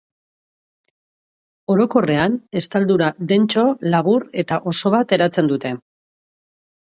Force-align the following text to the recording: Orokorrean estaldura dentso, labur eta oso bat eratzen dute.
Orokorrean 1.73 2.37
estaldura 2.63 3.09
dentso, 3.33 3.65
labur 3.95 4.25
eta 4.45 4.59
oso 4.71 4.95
bat 4.95 5.13
eratzen 5.19 5.53
dute. 5.55 5.73